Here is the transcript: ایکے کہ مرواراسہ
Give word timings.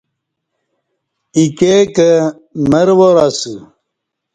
ایکے 1.37 1.75
کہ 1.95 2.09
مرواراسہ 2.71 3.53